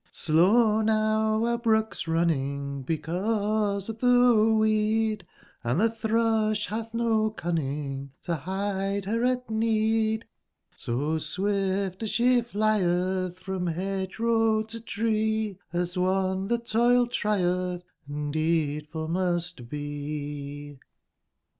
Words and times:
Slow 0.09 0.81
now 0.81 1.45
are 1.45 1.59
brooks 1.59 2.07
running 2.07 2.81
because 2.81 3.87
of 3.87 3.99
tbe 3.99 4.57
weed, 4.57 5.27
I 5.63 5.73
Hnd 5.75 5.95
tbe 5.95 6.01
tbrusb 6.01 6.67
batb 6.69 6.93
no 6.95 7.29
cunning 7.29 8.11
to 8.23 8.41
bide 8.47 9.05
ber 9.05 9.23
at 9.23 9.47
need, 9.51 10.25
So 10.75 11.19
swift 11.19 12.01
as 12.01 12.13
sbe 12.13 12.43
flietb 12.43 13.35
from 13.35 13.65
bedge/row 13.65 14.63
to 14.63 14.79
tree, 14.79 15.59
Hs 15.71 15.95
one 15.99 16.47
tbat 16.49 16.71
toil 16.71 17.05
trietb, 17.05 17.83
and 18.07 18.33
deedf 18.33 18.95
ul 18.95 19.07
must 19.07 19.69
be. 19.69 20.79